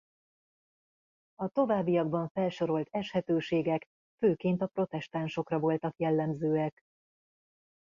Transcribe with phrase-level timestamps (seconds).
[1.35, 3.87] A továbbiakban felsorolt eshetőségek
[4.19, 6.81] főként a protestánsokra voltak jellemzőek.